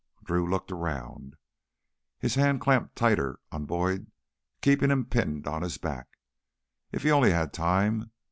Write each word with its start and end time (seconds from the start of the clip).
Drew 0.23 0.49
looked 0.49 0.71
around. 0.71 1.35
His 2.17 2.33
hand 2.33 2.59
clamped 2.59 2.95
tighter 2.95 3.39
on 3.51 3.65
Boyd, 3.67 4.11
keeping 4.61 4.89
him 4.89 5.05
pinned 5.05 5.45
on 5.45 5.61
his 5.61 5.77
back. 5.77 6.17
If 6.91 7.03
he 7.03 7.11
only 7.11 7.29
had 7.29 7.53
time 7.53 8.09